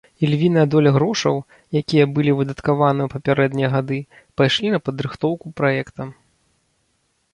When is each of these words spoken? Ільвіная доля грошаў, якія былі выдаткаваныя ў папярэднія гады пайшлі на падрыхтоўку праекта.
Ільвіная 0.25 0.61
доля 0.75 0.91
грошаў, 0.95 1.35
якія 1.81 2.05
былі 2.15 2.31
выдаткаваныя 2.39 3.05
ў 3.09 3.11
папярэднія 3.15 3.69
гады 3.77 3.99
пайшлі 4.41 4.67
на 4.77 4.83
падрыхтоўку 4.89 5.45
праекта. 5.63 6.01